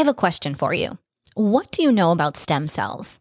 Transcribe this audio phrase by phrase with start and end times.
[0.00, 0.98] have a question for you.
[1.34, 3.18] What do you know about stem cells?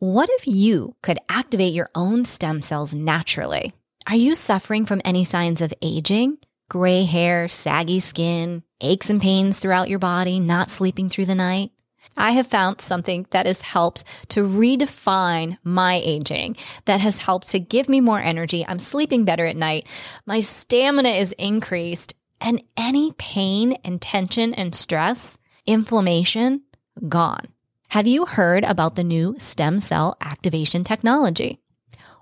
[0.00, 3.72] What if you could activate your own stem cells naturally?
[4.08, 6.38] Are you suffering from any signs of aging?
[6.68, 11.70] Gray hair, saggy skin, aches and pains throughout your body, not sleeping through the night?
[12.16, 16.56] I have found something that has helped to redefine my aging,
[16.86, 18.66] that has helped to give me more energy.
[18.66, 19.86] I'm sleeping better at night.
[20.26, 25.38] My stamina is increased, and any pain and tension and stress,
[25.68, 26.62] inflammation,
[27.08, 27.48] gone.
[27.90, 31.60] Have you heard about the new stem cell activation technology?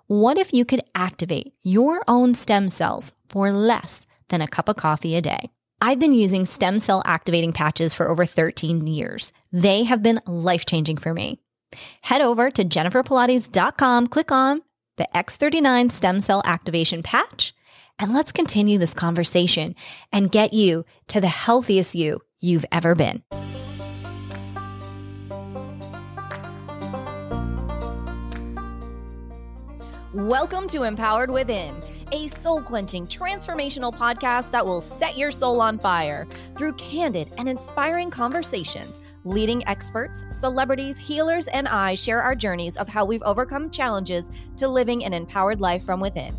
[0.08, 4.76] What if you could activate your own stem cells for less than a cup of
[4.76, 5.50] coffee a day?
[5.80, 9.32] I've been using stem cell activating patches for over 13 years.
[9.52, 11.38] They have been life changing for me.
[12.02, 14.62] Head over to jenniferpilates.com, click on
[14.96, 17.54] the X39 stem cell activation patch,
[17.98, 19.74] and let's continue this conversation
[20.12, 23.22] and get you to the healthiest you you've ever been.
[30.12, 31.74] Welcome to Empowered Within,
[32.12, 37.48] a soul quenching, transformational podcast that will set your soul on fire through candid and
[37.48, 39.00] inspiring conversations.
[39.24, 44.68] Leading experts, celebrities, healers, and I share our journeys of how we've overcome challenges to
[44.68, 46.34] living an empowered life from within.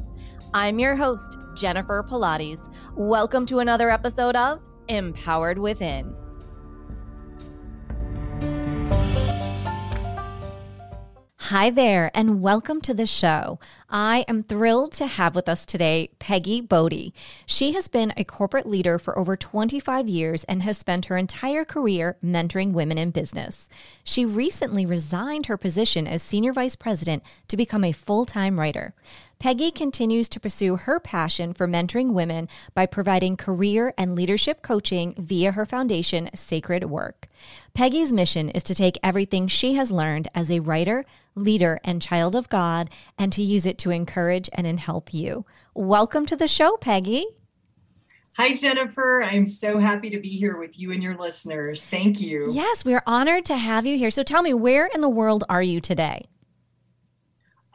[0.54, 2.74] I'm your host, Jennifer Pilates.
[2.96, 6.16] Welcome to another episode of Empowered Within.
[11.50, 13.58] Hi there, and welcome to the show.
[13.90, 17.14] I am thrilled to have with us today Peggy Bodde.
[17.46, 21.64] She has been a corporate leader for over 25 years and has spent her entire
[21.64, 23.70] career mentoring women in business.
[24.04, 28.94] She recently resigned her position as Senior Vice President to become a full time writer.
[29.40, 35.14] Peggy continues to pursue her passion for mentoring women by providing career and leadership coaching
[35.16, 37.28] via her foundation, Sacred Work.
[37.76, 42.36] Peggy's mission is to take everything she has learned as a writer, leader, and child
[42.36, 45.46] of God and to use it to encourage and help you.
[45.76, 47.24] Welcome to the show, Peggy.
[48.38, 49.22] Hi, Jennifer.
[49.24, 51.86] I'm so happy to be here with you and your listeners.
[51.86, 52.52] Thank you.
[52.54, 54.10] Yes, we are honored to have you here.
[54.10, 56.28] So tell me, where in the world are you today?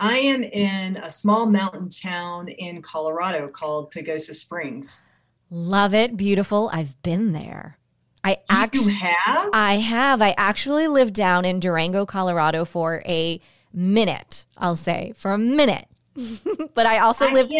[0.02, 5.04] I am in a small mountain town in Colorado called Pagosa Springs.
[5.48, 6.16] Love it.
[6.16, 6.68] Beautiful.
[6.72, 7.78] I've been there.
[8.24, 9.50] I actually have.
[9.52, 10.20] I have.
[10.20, 13.40] I actually lived down in Durango, Colorado for a
[13.72, 14.44] minute.
[14.58, 15.86] I'll say for a minute.
[16.74, 17.52] but I also I lived.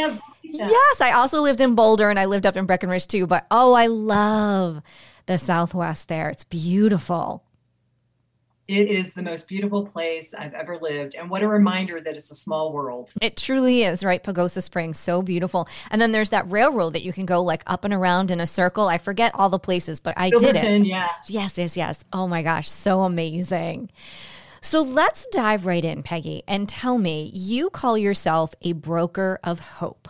[0.43, 3.29] Yes, I also lived in Boulder and I lived up in Breckenridge too.
[3.29, 4.83] But oh, I love
[5.27, 6.29] the Southwest there.
[6.29, 7.45] It's beautiful.
[8.73, 11.15] It is the most beautiful place I've ever lived.
[11.15, 13.13] And what a reminder that it's a small world.
[13.21, 14.25] It truly is, right?
[14.25, 15.69] Pagosa Springs, so beautiful.
[15.91, 18.47] And then there's that railroad that you can go like up and around in a
[18.47, 18.89] circle.
[18.89, 20.87] I forget all the places, but I did it.
[20.87, 21.11] Yeah.
[21.29, 22.03] Yes, yes, yes.
[22.15, 23.91] Oh my gosh, so amazing.
[24.63, 29.61] So let's dive right in, Peggy, and tell me you call yourself a broker of
[29.61, 30.09] hope.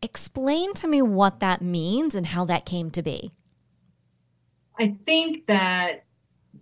[0.00, 3.32] Explain to me what that means and how that came to be.
[4.78, 6.04] I think that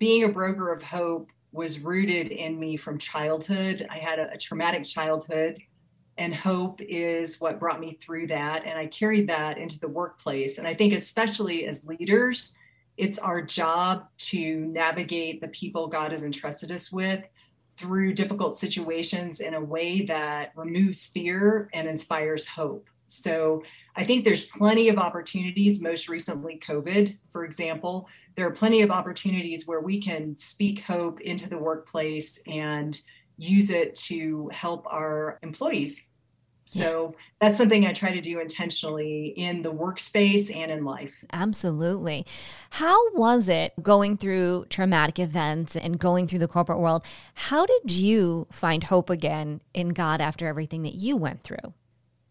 [0.04, 3.86] being a broker of hope was rooted in me from childhood.
[3.90, 5.56] I had a, a, traumatic childhood,
[6.18, 8.66] and hope is what brought me through that.
[8.66, 10.58] And I carried that into the workplace.
[10.58, 12.54] And I think, especially as leaders,
[12.98, 17.24] it's our job to navigate the people God has entrusted us with
[17.78, 22.90] through difficult situations in a way that removes fear and inspires hope.
[23.16, 23.62] So
[23.96, 28.08] I think there's plenty of opportunities, most recently, COVID, for example.
[28.34, 33.00] There are plenty of opportunities where we can speak hope into the workplace and
[33.36, 36.06] use it to help our employees.
[36.66, 41.24] So that's something I try to do intentionally in the workspace and in life.
[41.32, 42.24] Absolutely.
[42.70, 47.04] How was it going through traumatic events and going through the corporate world?
[47.34, 51.74] How did you find hope again in God after everything that you went through?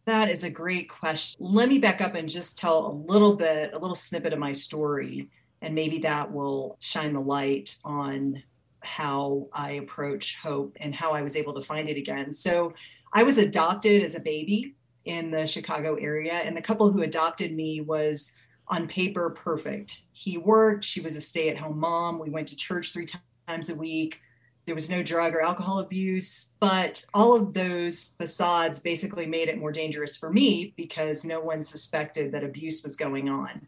[0.06, 1.38] That is a great question.
[1.40, 4.52] Let me back up and just tell a little bit, a little snippet of my
[4.52, 5.30] story,
[5.62, 8.44] and maybe that will shine the light on
[8.82, 12.34] how I approach hope and how I was able to find it again.
[12.34, 12.73] So,
[13.14, 17.53] I was adopted as a baby in the Chicago area, and the couple who adopted
[17.53, 18.34] me was
[18.67, 20.02] on paper perfect.
[20.11, 22.20] He worked, she was a stay at home mom.
[22.20, 23.08] We went to church three
[23.47, 24.20] times a week
[24.66, 29.58] there was no drug or alcohol abuse, but all of those facades basically made it
[29.58, 33.68] more dangerous for me because no one suspected that abuse was going on.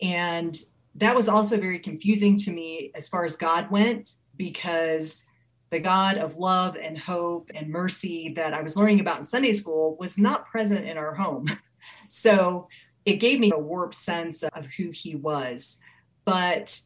[0.00, 0.56] And
[0.96, 5.24] that was also very confusing to me as far as God went because
[5.70, 9.54] the God of love and hope and mercy that I was learning about in Sunday
[9.54, 11.46] school was not present in our home.
[12.08, 12.68] so
[13.04, 15.78] it gave me a warped sense of who he was.
[16.24, 16.78] But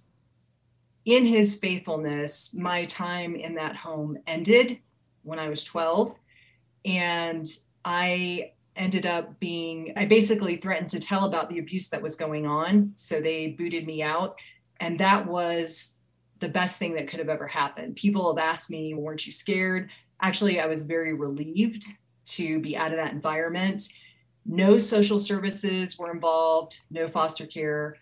[1.07, 4.81] in his faithfulness, my time in that home ended
[5.23, 6.15] when I was 12.
[6.85, 7.47] And
[7.85, 12.47] I ended up being, I basically threatened to tell about the abuse that was going
[12.47, 12.93] on.
[12.97, 14.39] So they booted me out.
[14.81, 15.97] And that was
[16.41, 17.97] the best thing that could have ever happened.
[17.97, 19.91] People have asked me, weren't you scared?
[20.21, 21.85] Actually, I was very relieved
[22.27, 23.85] to be out of that environment.
[24.45, 27.97] No social services were involved, no foster care.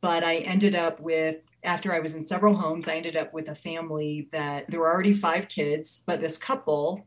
[0.00, 3.48] But I ended up with, after I was in several homes, I ended up with
[3.48, 7.06] a family that there were already five kids, but this couple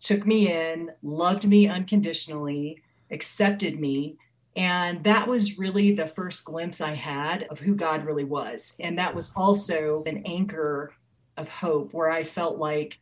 [0.00, 4.16] took me in, loved me unconditionally, accepted me.
[4.56, 8.76] And that was really the first glimpse I had of who God really was.
[8.80, 10.92] And that was also an anchor
[11.36, 12.98] of hope where I felt like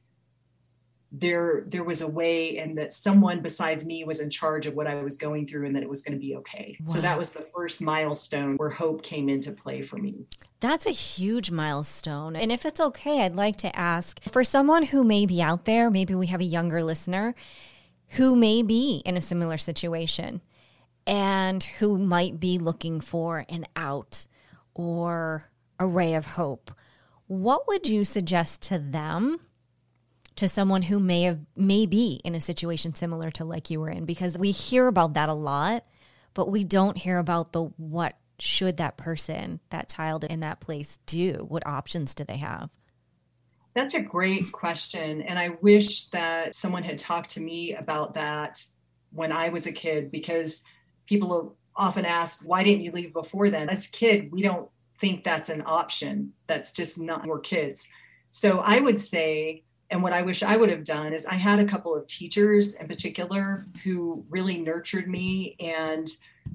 [1.13, 4.87] there there was a way and that someone besides me was in charge of what
[4.87, 6.77] I was going through and that it was going to be okay.
[6.81, 6.93] Wow.
[6.93, 10.27] So that was the first milestone where hope came into play for me.
[10.61, 12.37] That's a huge milestone.
[12.37, 15.91] And if it's okay, I'd like to ask for someone who may be out there,
[15.91, 17.35] maybe we have a younger listener
[18.11, 20.41] who may be in a similar situation
[21.07, 24.27] and who might be looking for an out
[24.75, 26.71] or a ray of hope.
[27.27, 29.41] What would you suggest to them
[30.41, 33.91] to someone who may have may be in a situation similar to like you were
[33.91, 35.85] in because we hear about that a lot
[36.33, 40.99] but we don't hear about the what should that person that child in that place
[41.05, 41.45] do?
[41.47, 42.71] What options do they have?
[43.75, 48.65] That's a great question and i wish that someone had talked to me about that
[49.13, 50.65] when i was a kid because
[51.05, 53.69] people often ask why didn't you leave before then?
[53.69, 56.33] As a kid we don't think that's an option.
[56.47, 57.87] That's just not more kids.
[58.31, 61.59] So i would say and what I wish I would have done is I had
[61.59, 66.09] a couple of teachers in particular who really nurtured me and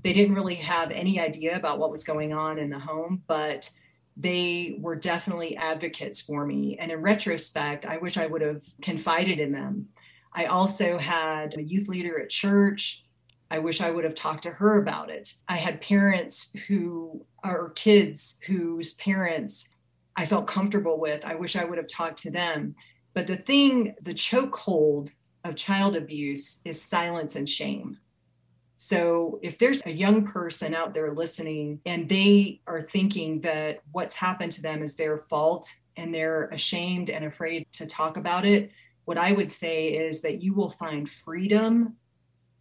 [0.03, 3.69] they didn't really have any idea about what was going on in the home, but
[4.17, 6.77] they were definitely advocates for me.
[6.79, 9.89] And in retrospect, I wish I would have confided in them.
[10.33, 13.03] I also had a youth leader at church.
[13.51, 15.33] I wish I would have talked to her about it.
[15.47, 19.69] I had parents who are kids whose parents
[20.15, 21.25] I felt comfortable with.
[21.25, 22.75] I wish I would have talked to them.
[23.15, 25.11] But the thing, the chokehold
[25.43, 27.97] of child abuse is silence and shame.
[28.75, 34.15] So if there's a young person out there listening and they are thinking that what's
[34.15, 38.71] happened to them is their fault and they're ashamed and afraid to talk about it,
[39.05, 41.95] what I would say is that you will find freedom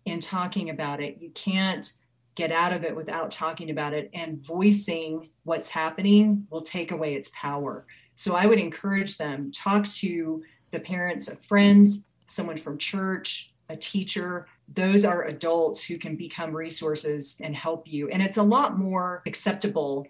[0.05, 1.19] in talking about it.
[1.21, 1.91] You can't
[2.37, 7.15] get out of it without talking about it, and voicing what's happening will take away
[7.15, 7.87] its power.
[8.17, 13.77] So I would encourage them talk to the parents of friends, someone from church, a
[13.77, 14.47] teacher.
[14.73, 18.09] Those are adults who can become resources and help you.
[18.09, 20.07] And it's a lot more acceptable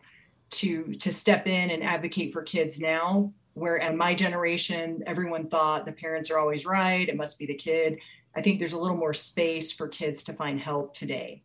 [0.51, 5.85] to to step in and advocate for kids now where in my generation everyone thought
[5.85, 7.99] the parents are always right it must be the kid
[8.37, 11.43] i think there's a little more space for kids to find help today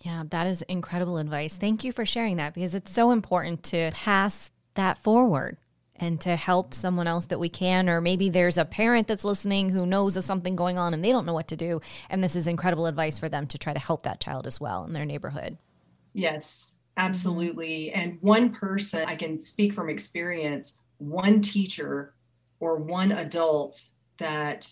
[0.00, 3.90] yeah that is incredible advice thank you for sharing that because it's so important to
[3.92, 5.56] pass that forward
[5.98, 7.88] and to help someone else that we can.
[7.88, 11.10] Or maybe there's a parent that's listening who knows of something going on and they
[11.10, 11.80] don't know what to do.
[12.08, 14.84] And this is incredible advice for them to try to help that child as well
[14.84, 15.56] in their neighborhood.
[16.12, 17.92] Yes, absolutely.
[17.92, 22.14] And one person, I can speak from experience, one teacher
[22.60, 24.70] or one adult that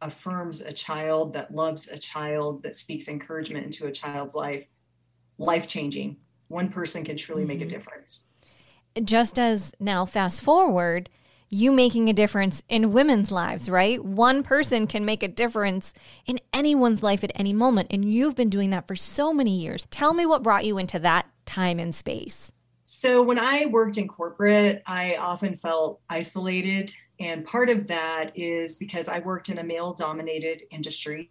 [0.00, 4.68] affirms a child, that loves a child, that speaks encouragement into a child's life,
[5.38, 6.18] life changing.
[6.48, 7.48] One person can truly mm-hmm.
[7.48, 7.74] make a mm-hmm.
[7.74, 8.24] difference
[9.04, 11.10] just as now, fast forward,
[11.48, 14.04] you making a difference in women's lives, right?
[14.04, 15.94] One person can make a difference
[16.26, 17.88] in anyone's life at any moment.
[17.90, 19.86] And you've been doing that for so many years.
[19.90, 22.50] Tell me what brought you into that time and space.
[22.88, 26.92] So, when I worked in corporate, I often felt isolated.
[27.18, 31.30] And part of that is because I worked in a male dominated industry.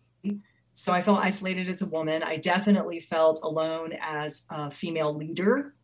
[0.74, 2.24] So, I felt isolated as a woman.
[2.24, 5.75] I definitely felt alone as a female leader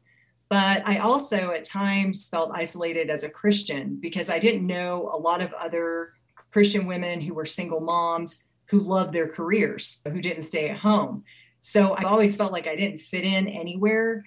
[0.51, 5.17] but I also at times felt isolated as a Christian because I didn't know a
[5.17, 6.11] lot of other
[6.51, 11.23] Christian women who were single moms who loved their careers, who didn't stay at home.
[11.61, 14.25] So I always felt like I didn't fit in anywhere.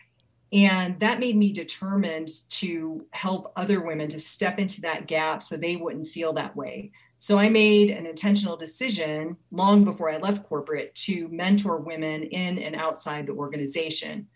[0.51, 5.59] And that made me determined to help other women to step into that gap so
[5.59, 6.93] they wouldn't feel that way.
[7.19, 12.59] So I made an intentional decision long before I left corporate to mentor women in
[12.59, 14.29] and outside the organization.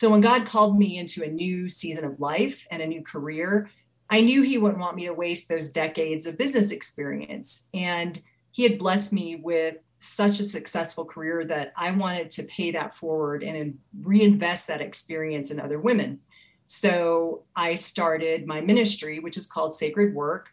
[0.00, 3.68] So when God called me into a new season of life and a new career,
[4.08, 7.68] I knew He wouldn't want me to waste those decades of business experience.
[7.74, 8.18] And
[8.50, 12.94] He had blessed me with such a successful career that I wanted to pay that
[12.96, 16.20] forward and reinvest that experience in other women.
[16.64, 20.48] So I started my ministry, which is called Sacred Work.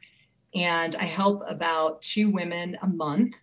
[0.55, 3.37] And I help about two women a month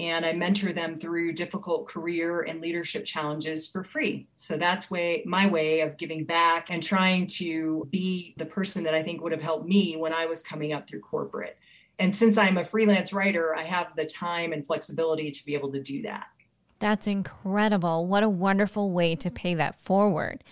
[0.00, 4.26] and I mentor them through difficult career and leadership challenges for free.
[4.36, 8.94] So that's way my way of giving back and trying to be the person that
[8.94, 11.58] I think would have helped me when I was coming up through corporate.
[11.98, 15.70] And since I'm a freelance writer, I have the time and flexibility to be able
[15.72, 16.26] to do that.
[16.80, 18.06] That's incredible.
[18.06, 20.42] What a wonderful way to pay that forward.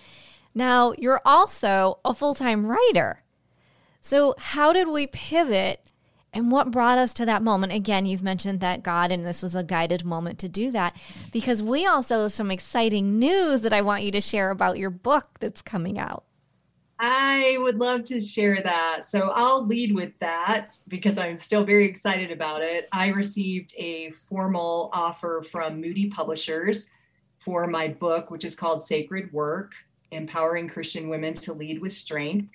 [0.55, 3.23] Now, you're also a full time writer.
[4.01, 5.92] So, how did we pivot
[6.33, 7.73] and what brought us to that moment?
[7.73, 10.97] Again, you've mentioned that God, and this was a guided moment to do that
[11.31, 14.91] because we also have some exciting news that I want you to share about your
[14.91, 16.25] book that's coming out.
[16.99, 19.05] I would love to share that.
[19.05, 22.89] So I'll lead with that because I'm still very excited about it.
[22.93, 26.89] I received a formal offer from Moody Publishers
[27.39, 29.75] for my book, which is called Sacred Work
[30.13, 32.49] Empowering Christian Women to Lead with Strength.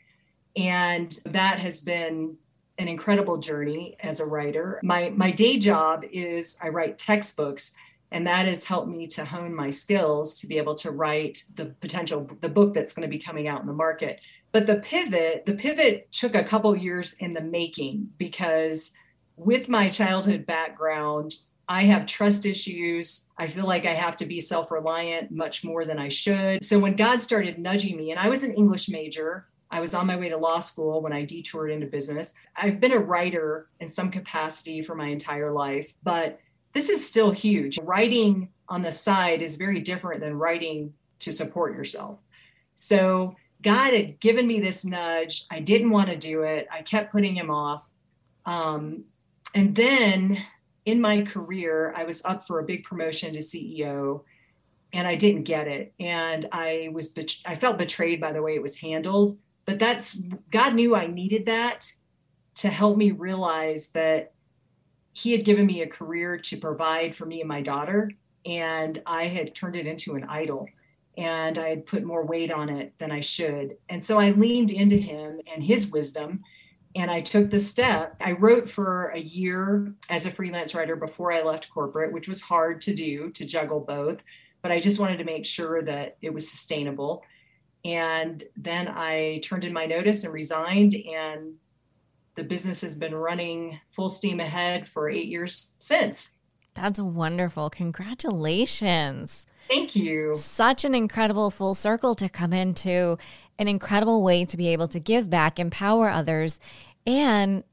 [0.55, 2.37] And that has been
[2.77, 4.79] an incredible journey as a writer.
[4.83, 7.73] My my day job is I write textbooks
[8.11, 11.65] and that has helped me to hone my skills to be able to write the
[11.65, 14.21] potential the book that's going to be coming out in the market.
[14.51, 18.91] But the pivot, the pivot took a couple years in the making because
[19.35, 21.35] with my childhood background,
[21.69, 23.27] I have trust issues.
[23.37, 26.63] I feel like I have to be self reliant much more than I should.
[26.63, 30.07] So when God started nudging me, and I was an English major, I was on
[30.07, 32.33] my way to law school when I detoured into business.
[32.55, 36.39] I've been a writer in some capacity for my entire life, but
[36.73, 37.77] this is still huge.
[37.81, 42.19] Writing on the side is very different than writing to support yourself.
[42.75, 45.45] So, God had given me this nudge.
[45.49, 46.67] I didn't want to do it.
[46.71, 47.89] I kept putting him off.
[48.45, 49.05] Um,
[49.55, 50.37] and then
[50.85, 54.21] in my career, I was up for a big promotion to CEO
[54.93, 55.93] and I didn't get it.
[55.99, 60.19] And I was, bet- I felt betrayed by the way it was handled but that's
[60.51, 61.91] God knew I needed that
[62.55, 64.33] to help me realize that
[65.13, 68.09] he had given me a career to provide for me and my daughter
[68.45, 70.67] and I had turned it into an idol
[71.17, 73.77] and I had put more weight on it than I should.
[73.89, 76.43] And so I leaned into him and his wisdom
[76.95, 78.15] and I took the step.
[78.21, 82.41] I wrote for a year as a freelance writer before I left corporate, which was
[82.41, 84.23] hard to do to juggle both,
[84.61, 87.23] but I just wanted to make sure that it was sustainable.
[87.85, 90.95] And then I turned in my notice and resigned.
[90.95, 91.55] And
[92.35, 96.35] the business has been running full steam ahead for eight years since.
[96.73, 97.69] That's wonderful.
[97.69, 99.45] Congratulations.
[99.67, 100.35] Thank you.
[100.37, 103.17] Such an incredible full circle to come into,
[103.59, 106.59] an incredible way to be able to give back, empower others,
[107.05, 107.63] and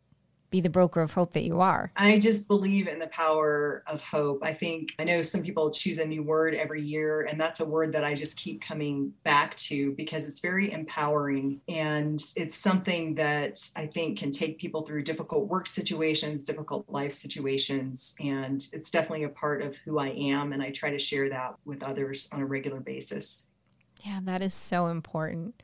[0.54, 1.90] be the broker of hope that you are.
[1.96, 4.38] I just believe in the power of hope.
[4.44, 7.64] I think I know some people choose a new word every year, and that's a
[7.64, 13.16] word that I just keep coming back to because it's very empowering and it's something
[13.16, 18.14] that I think can take people through difficult work situations, difficult life situations.
[18.20, 20.52] And it's definitely a part of who I am.
[20.52, 23.48] And I try to share that with others on a regular basis.
[24.04, 25.60] Yeah, that is so important.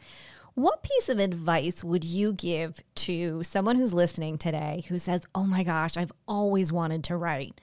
[0.60, 5.46] What piece of advice would you give to someone who's listening today who says, Oh
[5.46, 7.58] my gosh, I've always wanted to write?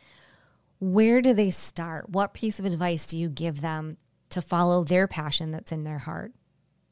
[0.80, 2.10] Where do they start?
[2.10, 3.98] What piece of advice do you give them
[4.32, 6.32] to follow their passion that's in their heart?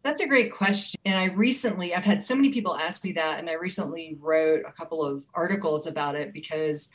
[0.03, 1.01] That's a great question.
[1.05, 4.61] And I recently, I've had so many people ask me that, and I recently wrote
[4.67, 6.89] a couple of articles about it because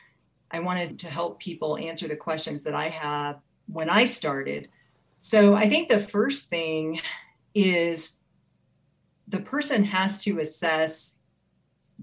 [0.52, 4.68] I wanted to help people answer the questions that I have when I started.
[5.18, 7.00] So I think the first thing
[7.56, 8.19] is
[9.30, 11.16] the person has to assess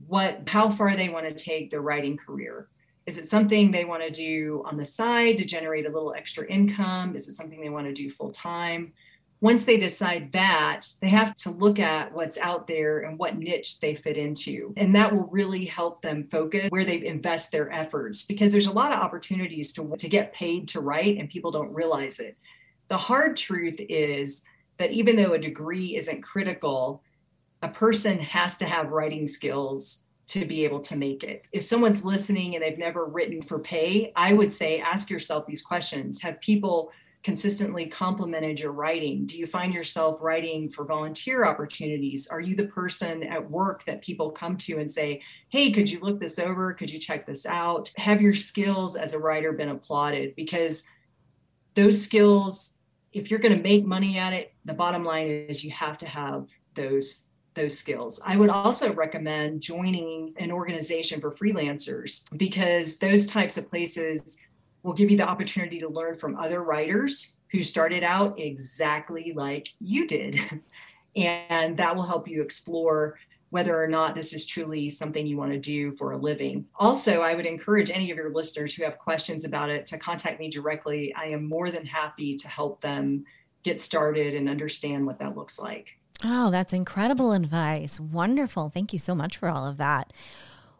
[0.08, 2.70] what how far they want to take their writing career.
[3.06, 6.46] Is it something they want to do on the side to generate a little extra
[6.48, 7.16] income?
[7.16, 8.94] Is it something they want to do full time
[9.40, 13.80] once they decide that they have to look at what's out there and what niche
[13.80, 14.74] they fit into.
[14.78, 18.72] And that will really help them focus where they invest their efforts because there's a
[18.72, 22.40] lot of opportunities to, to get paid to write and people don't realize it.
[22.88, 24.42] The hard truth is
[24.80, 27.04] that even though a degree isn't critical
[27.62, 31.48] a person has to have writing skills to be able to make it.
[31.52, 35.62] If someone's listening and they've never written for pay, I would say ask yourself these
[35.62, 36.22] questions.
[36.22, 36.92] Have people
[37.24, 39.26] consistently complimented your writing?
[39.26, 42.28] Do you find yourself writing for volunteer opportunities?
[42.28, 46.00] Are you the person at work that people come to and say, hey, could you
[46.00, 46.74] look this over?
[46.74, 47.92] Could you check this out?
[47.98, 50.36] Have your skills as a writer been applauded?
[50.36, 50.86] Because
[51.74, 52.78] those skills,
[53.14, 56.08] if you're going to make money at it, the bottom line is you have to
[56.08, 57.27] have those
[57.58, 58.22] those skills.
[58.26, 64.38] I would also recommend joining an organization for freelancers because those types of places
[64.84, 69.68] will give you the opportunity to learn from other writers who started out exactly like
[69.80, 70.40] you did.
[71.18, 73.18] And that will help you explore
[73.50, 76.66] whether or not this is truly something you want to do for a living.
[76.76, 80.40] Also, I would encourage any of your listeners who have questions about it to contact
[80.40, 81.14] me directly.
[81.16, 83.26] I am more than happy to help them
[83.64, 85.98] get started and understand what that looks like.
[86.24, 88.00] Oh, that's incredible advice.
[88.00, 88.70] Wonderful.
[88.70, 90.14] Thank you so much for all of that.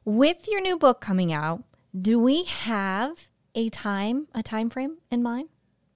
[0.04, 1.64] With your new book coming out,
[2.00, 5.50] do we have a time, a time frame in mind?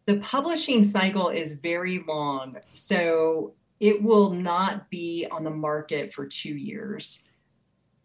[0.06, 2.56] The publishing cycle is very long.
[2.72, 7.24] So it will not be on the market for two years.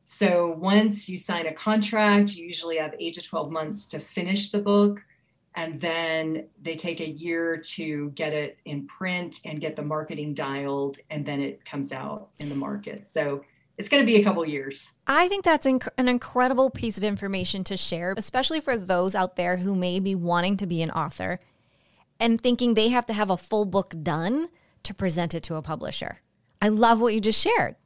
[0.05, 4.51] So once you sign a contract, you usually have eight to 12 months to finish
[4.51, 5.05] the book.
[5.57, 10.35] And then they take a year to get it in print and get the marketing
[10.35, 13.09] dialed, and then it comes out in the market.
[13.09, 13.43] So
[13.79, 14.93] it's going to be a couple years.
[15.07, 19.37] I think that's inc- an incredible piece of information to share, especially for those out
[19.37, 21.41] there who may be wanting to be an author
[22.21, 24.49] and thinking they have to have a full book done
[24.83, 26.21] to present it to a publisher.
[26.61, 27.77] I love what you just shared.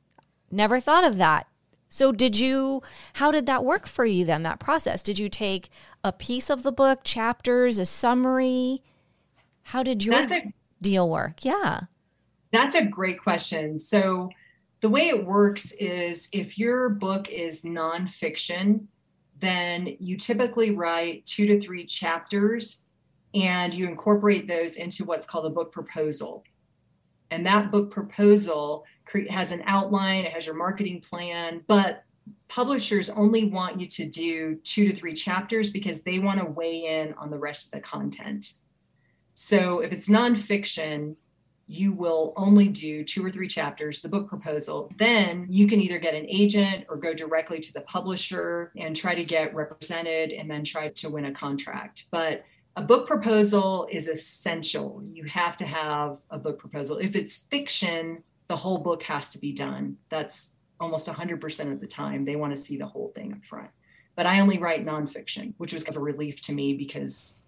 [0.51, 1.47] Never thought of that.
[1.93, 2.83] So, did you,
[3.15, 5.03] how did that work for you then, that process?
[5.03, 5.71] Did you take
[6.05, 8.81] a piece of the book, chapters, a summary?
[9.65, 11.45] How did your a, deal work?
[11.45, 11.81] Yeah.
[12.53, 13.81] That's a great question.
[13.81, 14.31] So,
[14.81, 18.87] the way it works is if your book is nonfiction,
[19.41, 22.83] then you typically write two to three chapters
[23.35, 26.45] and you incorporate those into what's called a book proposal.
[27.31, 28.85] And that book proposal
[29.29, 32.05] has an outline, it has your marketing plan, but
[32.49, 36.87] publishers only want you to do two to three chapters because they want to weigh
[36.87, 38.55] in on the rest of the content.
[39.35, 41.17] So if it's nonfiction,
[41.67, 44.91] you will only do two or three chapters, the book proposal.
[44.97, 49.15] Then you can either get an agent or go directly to the publisher and try
[49.15, 52.07] to get represented and then try to win a contract.
[52.11, 52.45] But
[52.81, 55.03] a book proposal is essential.
[55.13, 56.97] You have to have a book proposal.
[56.97, 59.99] If it's fiction, the whole book has to be done.
[60.09, 62.25] That's almost 100% of the time.
[62.25, 63.69] They want to see the whole thing up front.
[64.17, 67.39] But I only write nonfiction, which was kind of a relief to me because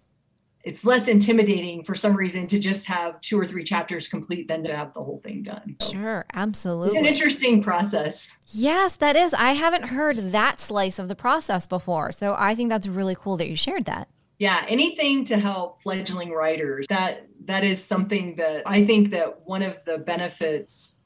[0.63, 4.63] it's less intimidating for some reason to just have two or three chapters complete than
[4.65, 5.77] to have the whole thing done.
[5.81, 6.99] So sure, absolutely.
[6.99, 8.37] It's an interesting process.
[8.49, 9.33] Yes, that is.
[9.33, 12.11] I haven't heard that slice of the process before.
[12.11, 14.07] So I think that's really cool that you shared that
[14.39, 19.61] yeah anything to help fledgling writers that that is something that i think that one
[19.61, 20.97] of the benefits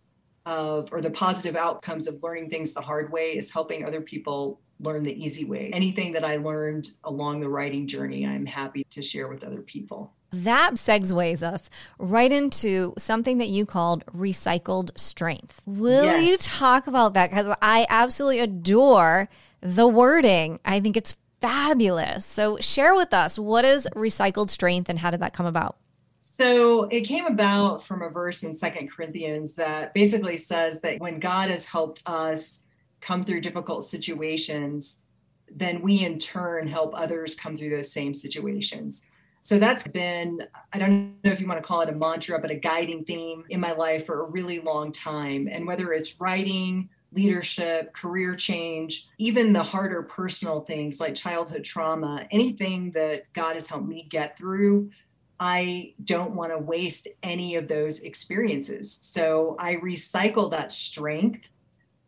[0.45, 4.61] of or the positive outcomes of learning things the hard way is helping other people
[4.79, 9.01] learn the easy way anything that i learned along the writing journey i'm happy to
[9.01, 15.61] share with other people that segues us right into something that you called recycled strength.
[15.65, 16.27] Will yes.
[16.27, 17.29] you talk about that?
[17.29, 19.29] Because I absolutely adore
[19.61, 20.59] the wording.
[20.65, 22.25] I think it's fabulous.
[22.25, 25.77] So, share with us what is recycled strength and how did that come about?
[26.23, 31.19] So, it came about from a verse in Second Corinthians that basically says that when
[31.19, 32.63] God has helped us
[33.01, 35.03] come through difficult situations,
[35.49, 39.03] then we in turn help others come through those same situations.
[39.41, 42.51] So that's been, I don't know if you want to call it a mantra, but
[42.51, 45.47] a guiding theme in my life for a really long time.
[45.49, 52.27] And whether it's writing, leadership, career change, even the harder personal things like childhood trauma,
[52.31, 54.91] anything that God has helped me get through,
[55.39, 58.99] I don't want to waste any of those experiences.
[59.01, 61.47] So I recycle that strength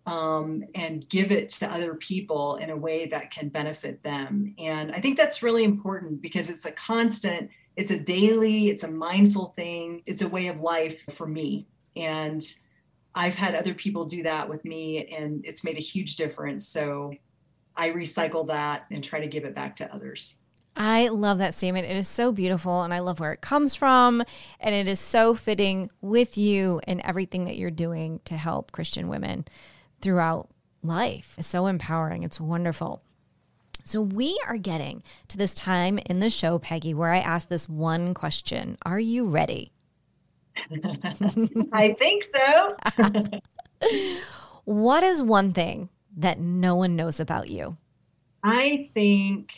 [0.06, 4.56] um, and give it to other people in a way that can benefit them.
[4.58, 8.92] And I think that's really important because it's a constant, it's a daily, it's a
[8.92, 11.68] mindful thing, it's a way of life for me.
[11.96, 12.44] And
[13.16, 16.68] I've had other people do that with me and it's made a huge difference.
[16.68, 17.14] So
[17.76, 20.40] I recycle that and try to give it back to others.
[20.76, 21.88] I love that statement.
[21.88, 24.24] It is so beautiful and I love where it comes from.
[24.60, 29.10] And it is so fitting with you and everything that you're doing to help Christian
[29.10, 29.46] women
[30.02, 30.50] throughout
[30.84, 31.36] life.
[31.38, 32.24] It's so empowering.
[32.24, 33.02] It's wonderful.
[33.86, 37.68] So, we are getting to this time in the show, Peggy, where I ask this
[37.68, 39.72] one question Are you ready?
[41.74, 42.78] I think so.
[44.66, 47.78] what is one thing that no one knows about you?
[48.44, 49.54] I think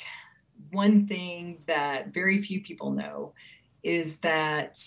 [0.71, 3.33] one thing that very few people know
[3.83, 4.79] is that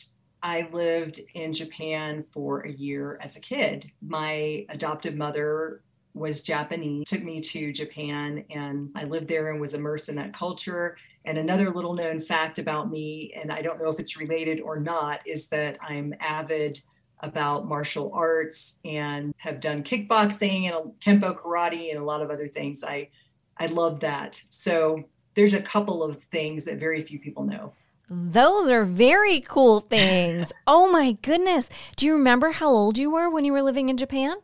[0.42, 3.87] I lived in Japan for a year as a kid.
[4.03, 5.81] My adoptive mother
[6.12, 10.33] was Japanese, took me to Japan, and I lived there and was immersed in that
[10.33, 10.96] culture.
[11.24, 14.78] And another little known fact about me, and I don't know if it's related or
[14.78, 16.80] not, is that I'm avid
[17.20, 22.46] about martial arts and have done kickboxing and kempo karate and a lot of other
[22.46, 22.84] things.
[22.84, 23.08] I
[23.56, 24.42] I love that.
[24.50, 27.72] So there's a couple of things that very few people know.
[28.08, 30.52] Those are very cool things.
[30.66, 31.68] oh my goodness.
[31.96, 34.37] Do you remember how old you were when you were living in Japan?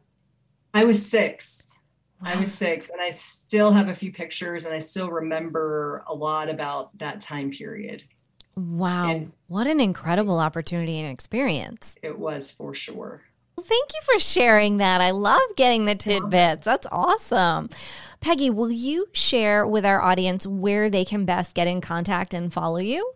[0.73, 1.05] I was
[2.23, 2.37] six.
[2.37, 6.15] I was six, and I still have a few pictures, and I still remember a
[6.15, 8.05] lot about that time period.
[8.57, 9.11] Wow.
[9.11, 11.95] And what an incredible opportunity and experience.
[12.03, 13.23] It was for sure.
[13.57, 15.01] Well, thank you for sharing that.
[15.01, 16.65] I love getting the tidbits.
[16.65, 17.69] That's awesome.
[18.21, 22.53] Peggy, will you share with our audience where they can best get in contact and
[22.53, 23.13] follow you?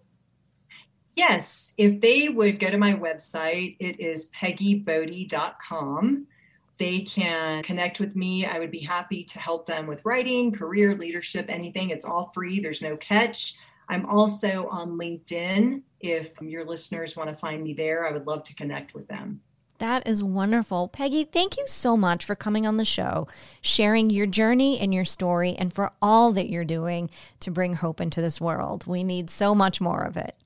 [1.14, 1.73] Yes.
[1.79, 6.27] If they would go to my website, it is peggybodde.com
[6.76, 8.46] they can connect with me.
[8.46, 11.90] I would be happy to help them with writing, career, leadership, anything.
[11.90, 13.56] It's all free, there's no catch.
[13.88, 15.82] I'm also on LinkedIn.
[16.00, 19.40] If your listeners want to find me there, I would love to connect with them.
[19.78, 20.88] That is wonderful.
[20.88, 23.26] Peggy, thank you so much for coming on the show,
[23.60, 27.10] sharing your journey and your story, and for all that you're doing
[27.40, 28.87] to bring hope into this world.
[28.87, 30.37] We need so much more of it.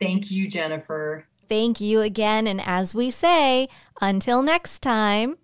[0.00, 1.26] Thank you, Jennifer.
[1.52, 2.46] Thank you again.
[2.46, 3.68] And as we say,
[4.00, 5.36] until next time.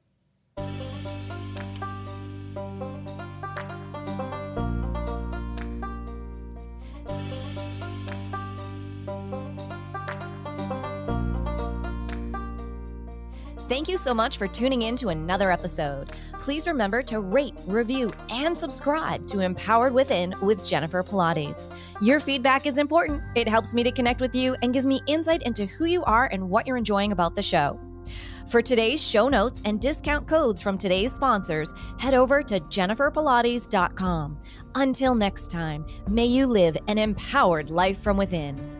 [13.69, 16.13] Thank you so much for tuning in to another episode.
[16.49, 21.71] Please remember to rate, review, and subscribe to Empowered Within with Jennifer Pilates.
[22.01, 23.23] Your feedback is important.
[23.35, 26.25] It helps me to connect with you and gives me insight into who you are
[26.33, 27.79] and what you're enjoying about the show.
[28.51, 34.39] For today's show notes and discount codes from today's sponsors, head over to jenniferpilates.com.
[34.75, 38.78] Until next time, may you live an empowered life from within.